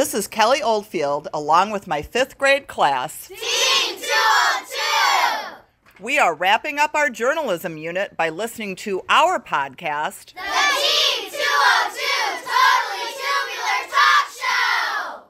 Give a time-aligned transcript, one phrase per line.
[0.00, 3.28] This is Kelly Oldfield, along with my fifth grade class.
[3.28, 6.02] Team 202!
[6.02, 12.00] We are wrapping up our journalism unit by listening to our podcast, The Team 202
[12.48, 15.24] Totally Tubular Talk Show!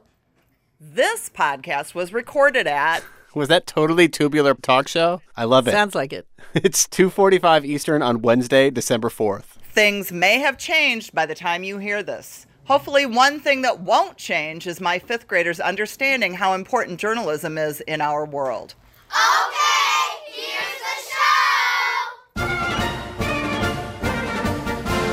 [0.78, 3.02] This podcast was recorded at
[3.34, 5.20] Was that totally tubular talk show?
[5.36, 5.72] I love it.
[5.72, 6.28] Sounds like it.
[6.54, 9.58] It's 2:45 Eastern on Wednesday, December 4th.
[9.72, 12.46] Things may have changed by the time you hear this.
[12.70, 17.80] Hopefully, one thing that won't change is my fifth graders understanding how important journalism is
[17.80, 18.76] in our world.
[19.10, 22.46] Okay, here's the show!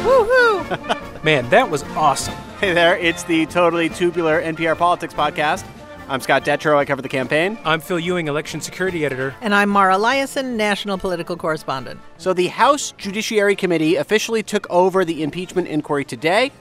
[0.08, 1.24] Woohoo!
[1.24, 2.36] Man, that was awesome.
[2.60, 5.66] Hey there, it's the totally tubular NPR Politics podcast.
[6.10, 6.78] I'm Scott Detrow.
[6.78, 7.58] I cover the campaign.
[7.66, 9.34] I'm Phil Ewing, election security editor.
[9.42, 12.02] And I'm Mara Liasson, national political correspondent.
[12.20, 16.52] So the House Judiciary Committee officially took over the impeachment inquiry today.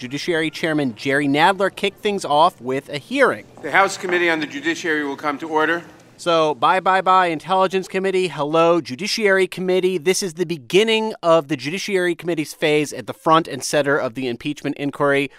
[0.00, 3.44] Judiciary Chairman Jerry Nadler kicked things off with a hearing.
[3.60, 5.82] The House Committee on the Judiciary will come to order.
[6.16, 8.28] So, bye, bye, bye, Intelligence Committee.
[8.28, 9.98] Hello, Judiciary Committee.
[9.98, 14.14] This is the beginning of the Judiciary Committee's phase at the front and center of
[14.14, 15.30] the impeachment inquiry.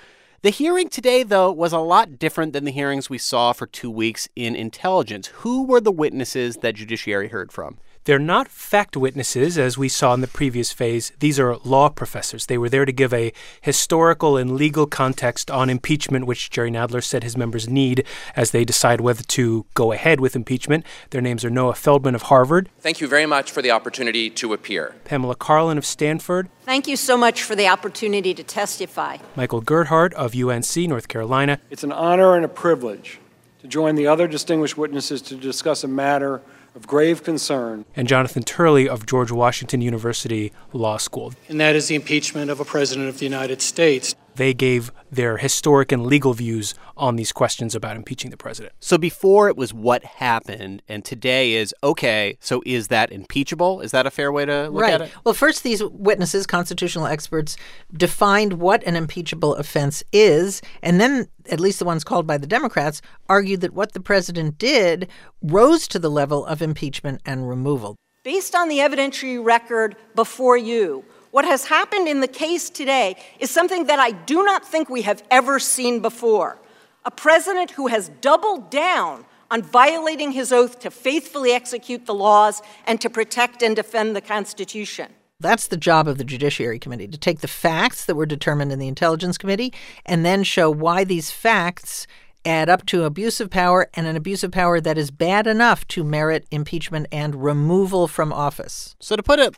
[0.44, 3.89] The hearing today, though, was a lot different than the hearings we saw for two
[3.89, 5.28] weeks in intelligence.
[5.38, 7.80] Who were the witnesses that Judiciary heard from?
[8.06, 11.12] They're not fact witnesses, as we saw in the previous phase.
[11.20, 12.48] These are law professors.
[12.48, 17.04] They were there to give a historical and legal context on impeachment, which Jerry Nadler
[17.04, 18.04] said his members need
[18.36, 20.84] as they decide whether to go ahead with impeachment.
[21.12, 24.54] Their names are Noah Feldman of Harvard, Thank you very much for the opportunity to
[24.54, 24.96] appear.
[25.06, 29.18] Pamela Karlan of Stanford, Thank you so much for the opportunity to testify.
[29.36, 33.20] Michael Gerhardt of UNC, North Carolina, It's an honor and a privilege
[33.62, 36.42] to join the other distinguished witnesses to discuss a matter
[36.75, 37.86] of grave concern.
[37.95, 41.33] and Jonathan Turley of George Washington University Law School.
[41.50, 44.16] and that is the impeachment of a president of the United States.
[44.36, 48.73] They gave their historic and legal views on these questions about impeaching the president.
[48.80, 53.82] So, before it was what happened, and today is okay, so is that impeachable?
[53.82, 54.94] Is that a fair way to look right.
[54.94, 55.11] at it?
[55.26, 57.58] Well, first, these witnesses, constitutional experts,
[57.94, 62.48] defined what an impeachable offense is, and then, at least the ones called by the
[62.48, 65.08] Democrats, argued that what the president did
[65.42, 67.95] rose to the level of impeachment and removal.
[68.23, 73.49] Based on the evidentiary record before you, what has happened in the case today is
[73.49, 76.59] something that I do not think we have ever seen before.
[77.05, 82.61] A president who has doubled down on violating his oath to faithfully execute the laws
[82.86, 85.11] and to protect and defend the Constitution.
[85.39, 88.80] That's the job of the Judiciary Committee to take the facts that were determined in
[88.80, 89.73] the Intelligence Committee
[90.05, 92.05] and then show why these facts
[92.45, 95.87] add up to abuse of power and an abuse of power that is bad enough
[95.87, 98.95] to merit impeachment and removal from office.
[98.99, 99.55] So, to put it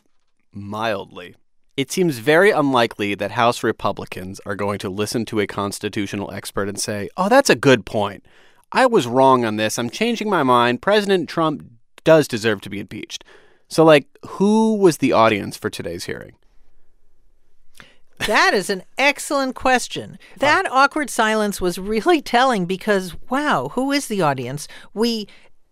[0.52, 1.34] mildly,
[1.76, 6.68] it seems very unlikely that House Republicans are going to listen to a constitutional expert
[6.68, 8.24] and say, oh, that's a good point.
[8.70, 9.78] I was wrong on this.
[9.78, 10.82] I'm changing my mind.
[10.82, 11.64] President Trump
[12.04, 13.24] does deserve to be impeached.
[13.68, 16.32] So, like, who was the audience for today's hearing?
[18.26, 20.18] That is an excellent question.
[20.38, 24.68] That awkward silence was really telling because, wow, who is the audience?
[24.92, 25.26] We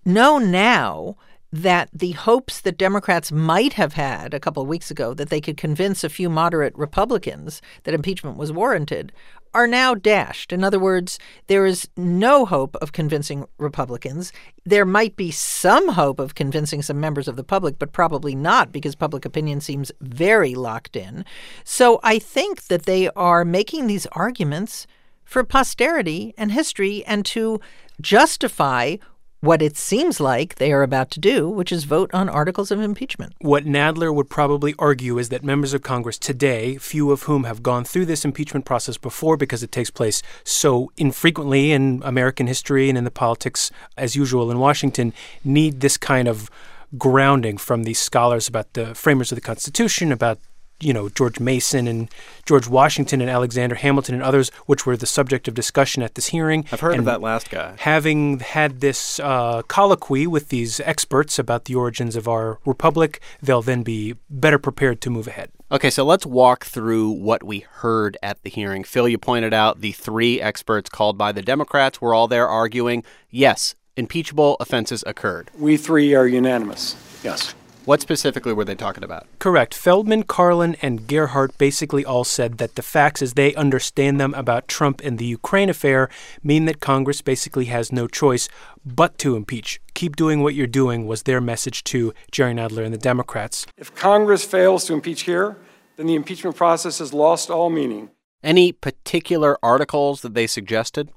[0.05, 1.17] know now
[1.53, 5.41] that the hopes that Democrats might have had a couple of weeks ago that they
[5.41, 9.13] could convince a few moderate Republicans that impeachment was warranted
[9.55, 10.51] are now dashed.
[10.51, 14.33] In other words, there is no hope of convincing Republicans.
[14.65, 18.73] There might be some hope of convincing some members of the public, but probably not
[18.73, 21.25] because public opinion seems very locked in.
[21.65, 24.87] So I think that they are making these arguments
[25.23, 27.61] for posterity and history and to
[28.01, 28.97] justify
[29.43, 32.81] what it seems like they are about to do, which is vote on articles of
[32.81, 33.35] impeachment.
[33.41, 37.61] What Nadler would probably argue is that members of Congress today, few of whom have
[37.61, 42.89] gone through this impeachment process before because it takes place so infrequently in American history
[42.89, 45.13] and in the politics as usual in Washington,
[45.45, 46.49] need this kind of
[46.97, 50.39] grounding from these scholars about the framers of the Constitution, about
[50.83, 52.09] you know George Mason and
[52.45, 56.29] George Washington and Alexander Hamilton and others, which were the subject of discussion at this
[56.29, 56.65] hearing.
[56.73, 57.75] I've heard and of that last guy.
[57.79, 63.63] Having had this uh, colloquy with these experts about the origins of our republic, they'll
[63.63, 65.51] then be better prepared to move ahead.
[65.71, 68.85] Okay, so let's walk through what we heard at the hearing.
[68.85, 73.05] Phil, you pointed out the three experts called by the Democrats were all there arguing
[73.31, 75.51] yes, impeachable offenses occurred.
[75.59, 76.97] We three are unanimous.
[77.25, 77.55] Yes.
[77.85, 79.27] What specifically were they talking about?
[79.41, 79.75] Correct.
[79.75, 84.69] Feldman, Karlan, and Gerhardt basically all said that the facts as they understand them about
[84.69, 86.09] Trump and the Ukraine affair
[86.45, 88.49] mean that Congress basically has no choice
[88.87, 89.81] but to impeach.
[89.95, 93.67] Keep doing what you're doing was their message to Jerry Nadler and the Democrats.
[93.77, 95.57] If Congress fails to impeach here,
[95.97, 98.11] then the impeachment process has lost all meaning.
[98.45, 101.11] Any particular articles that they suggested?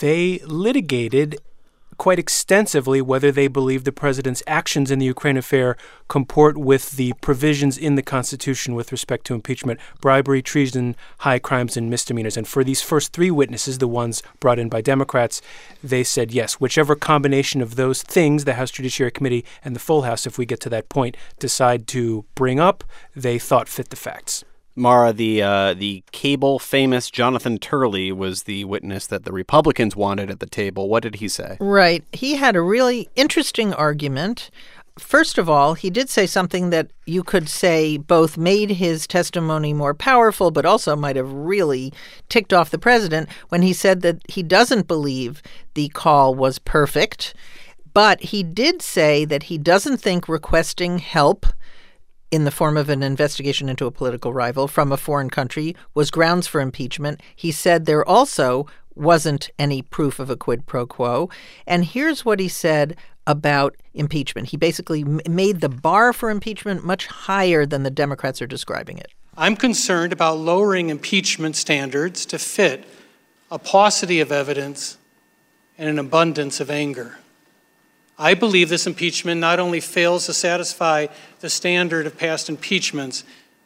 [0.00, 1.38] They litigated
[1.98, 5.76] quite extensively whether they believe the president's actions in the Ukraine affair
[6.08, 11.76] comport with the provisions in the Constitution with respect to impeachment, bribery, treason, high crimes,
[11.76, 12.36] and misdemeanors.
[12.36, 15.40] And for these first three witnesses, the ones brought in by Democrats,
[15.82, 20.02] they said yes, whichever combination of those things the House Judiciary Committee and the full
[20.02, 23.96] House, if we get to that point, decide to bring up, they thought fit the
[23.96, 24.44] facts.
[24.76, 30.30] Mara, the uh, the cable famous Jonathan Turley was the witness that the Republicans wanted
[30.30, 30.88] at the table.
[30.88, 31.56] What did he say?
[31.60, 32.04] Right.
[32.12, 34.50] He had a really interesting argument.
[34.98, 39.72] First of all, he did say something that you could say both made his testimony
[39.72, 41.92] more powerful, but also might have really
[42.28, 45.42] ticked off the president when he said that he doesn't believe
[45.74, 47.34] the call was perfect.
[47.92, 51.46] But he did say that he doesn't think requesting help
[52.34, 56.10] in the form of an investigation into a political rival from a foreign country was
[56.10, 57.20] grounds for impeachment.
[57.36, 58.66] He said there also
[58.96, 61.30] wasn't any proof of a quid pro quo.
[61.64, 64.48] And here's what he said about impeachment.
[64.48, 69.12] He basically made the bar for impeachment much higher than the Democrats are describing it.
[69.36, 72.84] I'm concerned about lowering impeachment standards to fit
[73.48, 74.98] a paucity of evidence
[75.78, 77.18] and an abundance of anger.
[78.18, 81.08] I believe this impeachment not only fails to satisfy
[81.40, 83.24] the standard of past impeachments,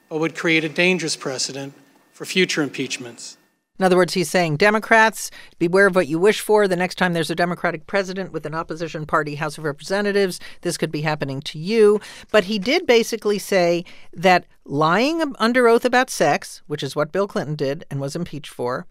[0.09, 1.75] but would create a dangerous precedent
[2.13, 3.37] for future impeachments.
[3.79, 5.31] In other words, he's saying Democrats,
[5.61, 6.67] beware of what you wish for.
[6.67, 10.77] The next time there's a Democratic president with an opposition party House of Representatives, this
[10.77, 12.01] could be happening to you.
[12.33, 17.29] But he did basically say that lying under oath about sex, which is what Bill
[17.29, 18.87] Clinton did and was impeached for,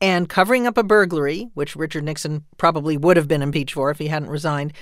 [0.00, 3.98] and covering up a burglary, which Richard Nixon probably would have been impeached for if
[3.98, 4.72] he hadn't resigned,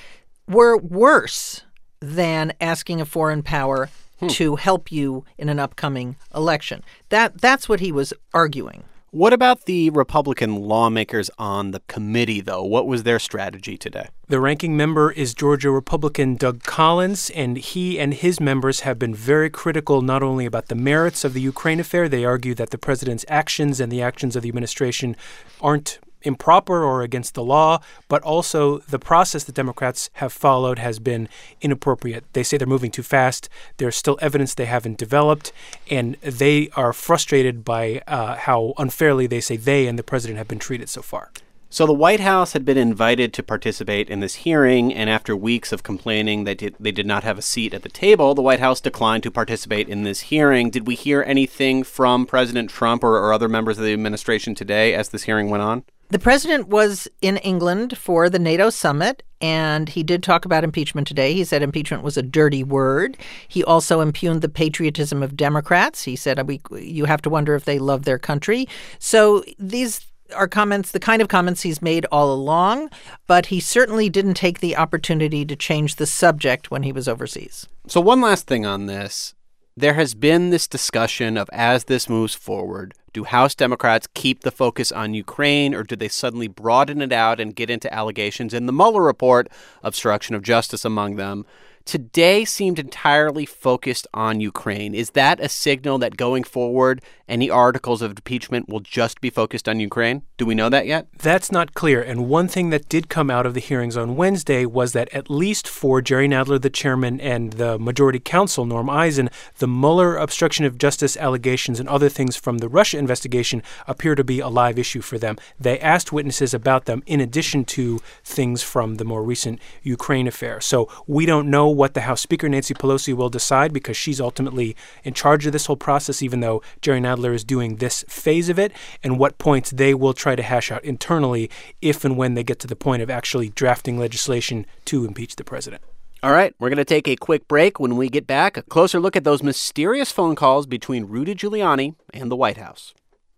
[0.51, 1.63] were worse
[2.01, 3.89] than asking a foreign power
[4.19, 4.29] hmm.
[4.29, 6.83] to help you in an upcoming election.
[7.09, 8.85] That that's what he was arguing.
[9.13, 12.63] What about the Republican lawmakers on the committee, though?
[12.63, 14.07] What was their strategy today?
[14.29, 19.13] The ranking member is Georgia Republican Doug Collins, and he and his members have been
[19.13, 22.79] very critical not only about the merits of the Ukraine affair, they argue that the
[22.79, 25.17] president's actions and the actions of the administration
[25.61, 30.99] aren't improper or against the law, but also the process the Democrats have followed has
[30.99, 31.29] been
[31.61, 32.25] inappropriate.
[32.33, 33.49] They say they're moving too fast.
[33.77, 35.53] There's still evidence they haven't developed,
[35.91, 40.49] and they are frustrated by uh, how unfairly they say they and the president have
[40.49, 41.31] been treated so far.
[41.73, 45.71] So the White House had been invited to participate in this hearing, and after weeks
[45.71, 48.81] of complaining that they did not have a seat at the table, the White House
[48.81, 50.71] declined to participate in this hearing.
[50.71, 54.95] Did we hear anything from President Trump or, or other members of the administration today
[54.95, 55.85] as this hearing went on?
[56.11, 61.07] The president was in England for the NATO summit, and he did talk about impeachment
[61.07, 61.35] today.
[61.35, 63.17] He said impeachment was a dirty word.
[63.47, 66.03] He also impugned the patriotism of Democrats.
[66.03, 68.69] He said uh, we, you have to wonder if they love their country.
[68.99, 70.05] So these
[70.35, 72.91] are comments, the kind of comments he's made all along,
[73.29, 77.69] but he certainly didn't take the opportunity to change the subject when he was overseas.
[77.87, 79.35] So, one last thing on this.
[79.81, 84.51] There has been this discussion of as this moves forward, do House Democrats keep the
[84.51, 88.67] focus on Ukraine or do they suddenly broaden it out and get into allegations in
[88.67, 89.49] the Mueller report,
[89.83, 91.47] obstruction of justice among them?
[91.91, 94.95] Today seemed entirely focused on Ukraine.
[94.95, 99.69] Is that a signal that going forward, any articles of impeachment will just be focused
[99.69, 100.23] on Ukraine?
[100.37, 101.09] Do we know that yet?
[101.19, 102.01] That's not clear.
[102.01, 105.29] And one thing that did come out of the hearings on Wednesday was that at
[105.29, 110.65] least for Jerry Nadler, the chairman, and the majority counsel, Norm Eisen, the Mueller obstruction
[110.65, 114.79] of justice allegations and other things from the Russia investigation appear to be a live
[114.79, 115.37] issue for them.
[115.59, 120.61] They asked witnesses about them in addition to things from the more recent Ukraine affair.
[120.61, 124.77] So we don't know what the House Speaker, Nancy Pelosi, will decide because she's ultimately
[125.03, 128.59] in charge of this whole process, even though Jerry Nadler is doing this phase of
[128.59, 128.71] it,
[129.03, 131.49] and what points they will try to hash out internally
[131.81, 135.43] if and when they get to the point of actually drafting legislation to impeach the
[135.43, 135.83] president.
[136.23, 137.81] All right, we're going to take a quick break.
[137.81, 141.95] When we get back, a closer look at those mysterious phone calls between Rudy Giuliani
[142.13, 142.93] and the White House.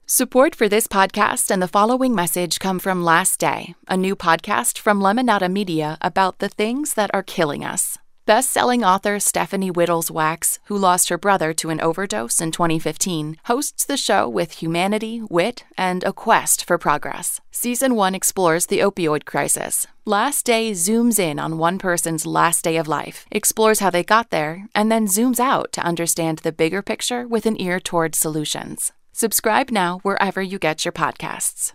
[0.04, 4.78] Support for this podcast and the following message come from Last Day, a new podcast
[4.78, 7.98] from Lemonada Media about the things that are killing us.
[8.24, 13.36] Best selling author Stephanie Wittels Wachs, who lost her brother to an overdose in 2015,
[13.46, 17.40] hosts the show with humanity, wit, and a quest for progress.
[17.50, 19.88] Season 1 explores the opioid crisis.
[20.04, 24.30] Last Day zooms in on one person's last day of life, explores how they got
[24.30, 28.92] there, and then zooms out to understand the bigger picture with an ear toward solutions.
[29.10, 31.72] Subscribe now wherever you get your podcasts.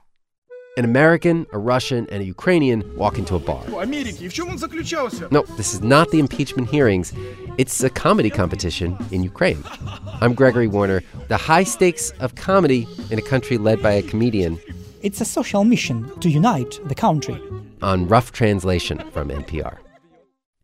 [0.77, 3.63] An American, a Russian, and a Ukrainian walk into a bar.
[5.31, 7.13] No, this is not the impeachment hearings.
[7.57, 9.63] It's a comedy competition in Ukraine.
[10.21, 11.01] I'm Gregory Warner.
[11.29, 14.59] The high stakes of comedy in a country led by a comedian.
[15.01, 17.41] It's a social mission to unite the country.
[17.81, 19.77] On Rough Translation from NPR.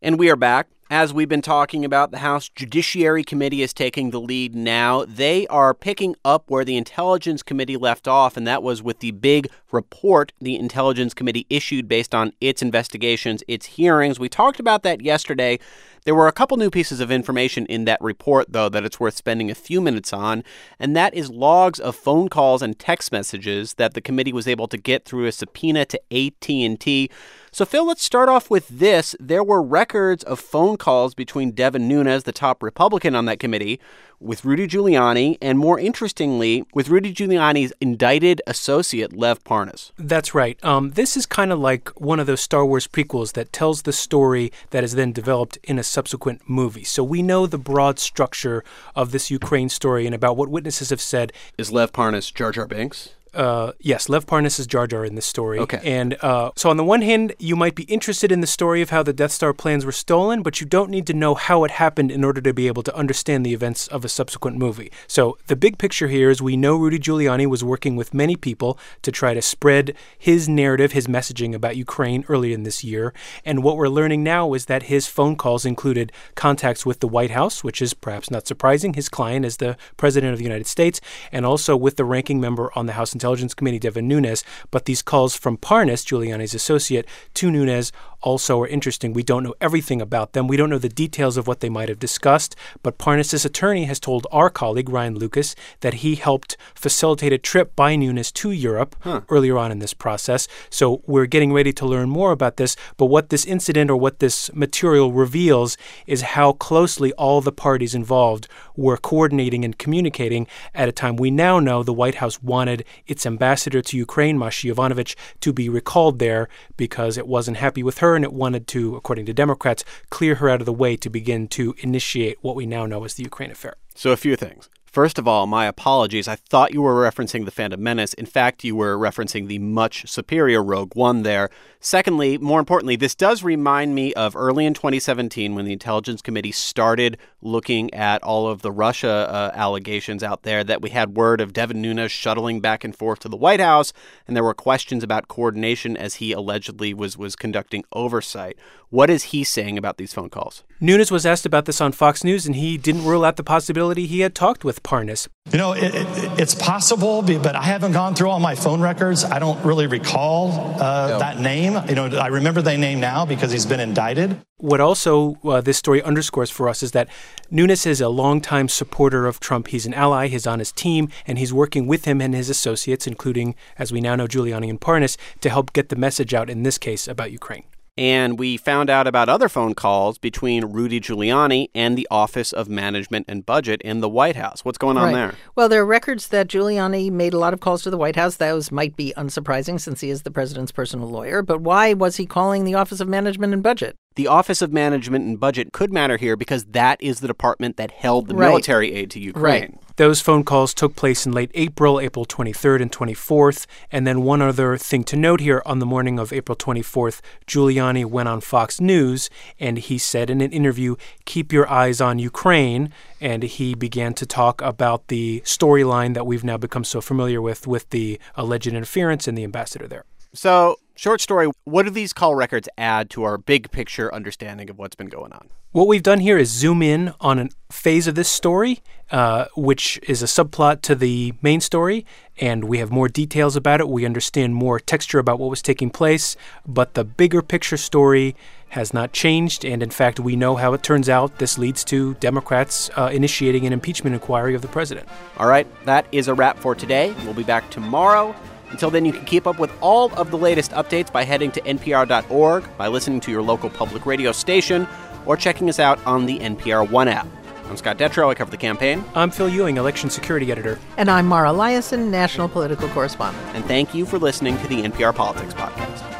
[0.00, 0.68] And we are back.
[0.94, 5.04] As we've been talking about, the House Judiciary Committee is taking the lead now.
[5.04, 9.10] They are picking up where the Intelligence Committee left off, and that was with the
[9.10, 14.20] big report the Intelligence Committee issued based on its investigations, its hearings.
[14.20, 15.58] We talked about that yesterday.
[16.04, 19.16] There were a couple new pieces of information in that report, though, that it's worth
[19.16, 20.44] spending a few minutes on,
[20.78, 24.68] and that is logs of phone calls and text messages that the committee was able
[24.68, 27.10] to get through a subpoena to AT&T.
[27.54, 29.14] So, Phil, let's start off with this.
[29.20, 33.78] There were records of phone calls between Devin Nunes, the top Republican on that committee,
[34.18, 39.92] with Rudy Giuliani, and more interestingly, with Rudy Giuliani's indicted associate, Lev Parnas.
[39.96, 40.58] That's right.
[40.64, 43.92] Um, this is kind of like one of those Star Wars prequels that tells the
[43.92, 46.82] story that is then developed in a subsequent movie.
[46.82, 48.64] So we know the broad structure
[48.96, 51.32] of this Ukraine story and about what witnesses have said.
[51.56, 53.10] Is Lev Parnas Jar Jar Binks?
[53.34, 55.58] Uh, yes, Lev Parnas is Jar Jar in this story.
[55.58, 55.80] Okay.
[55.82, 58.90] And uh, so, on the one hand, you might be interested in the story of
[58.90, 61.72] how the Death Star plans were stolen, but you don't need to know how it
[61.72, 64.92] happened in order to be able to understand the events of a subsequent movie.
[65.08, 68.78] So, the big picture here is we know Rudy Giuliani was working with many people
[69.02, 73.12] to try to spread his narrative, his messaging about Ukraine earlier in this year.
[73.44, 77.32] And what we're learning now is that his phone calls included contacts with the White
[77.32, 78.94] House, which is perhaps not surprising.
[78.94, 81.00] His client is the President of the United States,
[81.32, 83.23] and also with the ranking member on the House Intelligence
[83.56, 84.44] Committee, Devin Nunes.
[84.70, 87.92] But these calls from Parnas, Giuliani's associate, to Nunes
[88.24, 89.12] also are interesting.
[89.12, 90.48] We don't know everything about them.
[90.48, 94.00] We don't know the details of what they might have discussed, but Parnas' attorney has
[94.00, 98.96] told our colleague, Ryan Lucas, that he helped facilitate a trip by Nunes to Europe
[99.28, 100.48] earlier on in this process.
[100.70, 102.76] So we're getting ready to learn more about this.
[102.96, 105.76] But what this incident or what this material reveals
[106.06, 111.30] is how closely all the parties involved were coordinating and communicating at a time we
[111.30, 116.18] now know the White House wanted its ambassador to Ukraine, Masha Yovanovitch, to be recalled
[116.18, 120.36] there because it wasn't happy with her and it wanted to, according to Democrats, clear
[120.36, 123.22] her out of the way to begin to initiate what we now know as the
[123.22, 123.74] Ukraine affair.
[123.94, 124.68] So, a few things.
[124.94, 126.28] First of all, my apologies.
[126.28, 128.14] I thought you were referencing the Phantom Menace.
[128.14, 131.50] In fact, you were referencing the much superior Rogue One there.
[131.84, 136.50] Secondly, more importantly, this does remind me of early in 2017 when the Intelligence Committee
[136.50, 141.42] started looking at all of the Russia uh, allegations out there that we had word
[141.42, 143.92] of Devin Nunes shuttling back and forth to the White House,
[144.26, 148.56] and there were questions about coordination as he allegedly was was conducting oversight.
[148.88, 150.62] What is he saying about these phone calls?
[150.80, 154.06] Nunes was asked about this on Fox News, and he didn't rule out the possibility
[154.06, 155.28] he had talked with Parnas.
[155.50, 156.06] You know, it, it,
[156.40, 159.24] it's possible, but I haven't gone through all my phone records.
[159.24, 161.73] I don't really recall uh, that name.
[161.88, 164.40] You know, I remember the name now because he's been indicted.
[164.58, 167.08] What also uh, this story underscores for us is that
[167.50, 169.68] Nunes is a longtime supporter of Trump.
[169.68, 173.06] He's an ally, he's on his team, and he's working with him and his associates,
[173.06, 176.62] including, as we now know, Giuliani and Parnas, to help get the message out in
[176.62, 177.64] this case about Ukraine.
[177.96, 182.68] And we found out about other phone calls between Rudy Giuliani and the Office of
[182.68, 184.64] Management and Budget in the White House.
[184.64, 185.14] What's going on Right.
[185.14, 185.34] there?
[185.54, 188.36] Well, there are records that Giuliani made a lot of calls to the White House.
[188.36, 191.40] Those might be unsurprising since he is the president's personal lawyer.
[191.42, 193.96] But why was he calling the Office of Management and Budget?
[194.16, 197.90] The Office of Management and Budget could matter here because that is the department that
[197.90, 198.48] held the Right.
[198.48, 199.44] military aid to Ukraine.
[199.44, 199.74] Right.
[199.96, 203.66] Those phone calls took place in late April, April 23rd and 24th.
[203.90, 208.04] And then one other thing to note here on the morning of April 24th, Giuliani
[208.04, 210.94] went on Fox News and he said in an interview,
[211.24, 212.90] Keep your eyes on Ukraine.
[213.20, 217.66] And he began to talk about the storyline that we've now become so familiar with,
[217.66, 220.04] with the alleged interference and the ambassador there.
[220.32, 224.78] So, short story what do these call records add to our big picture understanding of
[224.78, 225.48] what's been going on?
[225.72, 228.78] What we've done here is zoom in on a phase of this story,
[229.10, 232.06] uh, which is a subplot to the main story,
[232.38, 233.88] and we have more details about it.
[233.88, 238.36] We understand more texture about what was taking place, but the bigger picture story
[238.68, 239.64] has not changed.
[239.64, 243.66] And in fact, we know how it turns out this leads to Democrats uh, initiating
[243.66, 245.08] an impeachment inquiry of the president.
[245.38, 247.12] All right, that is a wrap for today.
[247.24, 248.34] We'll be back tomorrow.
[248.74, 251.60] Until then, you can keep up with all of the latest updates by heading to
[251.60, 254.88] npr.org, by listening to your local public radio station,
[255.26, 257.28] or checking us out on the NPR One app.
[257.66, 258.30] I'm Scott Detrow.
[258.30, 259.04] I cover the campaign.
[259.14, 260.80] I'm Phil Ewing, election security editor.
[260.96, 263.46] And I'm Mara Liasson, national political correspondent.
[263.54, 266.13] And thank you for listening to the NPR Politics Podcast.